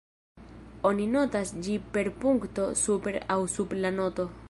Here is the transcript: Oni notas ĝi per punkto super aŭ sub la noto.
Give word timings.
Oni 0.91 1.05
notas 1.15 1.53
ĝi 1.67 1.77
per 1.97 2.11
punkto 2.25 2.67
super 2.85 3.23
aŭ 3.37 3.41
sub 3.59 3.81
la 3.85 3.95
noto. 4.01 4.33